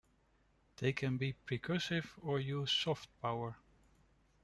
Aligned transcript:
They 0.77 0.93
can 0.93 1.17
be 1.17 1.35
percussive 1.45 2.07
or 2.23 2.39
use 2.39 2.71
"soft" 2.71 3.07
power. 3.21 3.57